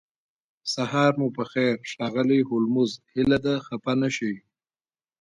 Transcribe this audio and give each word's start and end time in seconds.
سهار 0.73 1.11
مو 1.19 1.27
پخیر 1.37 1.75
ښاغلی 1.91 2.41
هولمز 2.49 2.91
هیله 3.13 3.37
ده 3.45 3.55
خفه 3.65 3.93
نشئ 4.01 4.35